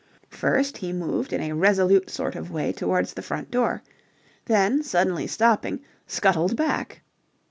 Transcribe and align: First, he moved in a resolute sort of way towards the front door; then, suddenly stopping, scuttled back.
First, 0.31 0.77
he 0.77 0.93
moved 0.93 1.31
in 1.31 1.41
a 1.41 1.53
resolute 1.53 2.09
sort 2.09 2.35
of 2.35 2.49
way 2.49 2.73
towards 2.73 3.13
the 3.13 3.21
front 3.21 3.51
door; 3.51 3.83
then, 4.45 4.81
suddenly 4.81 5.27
stopping, 5.27 5.79
scuttled 6.07 6.55
back. 6.55 7.03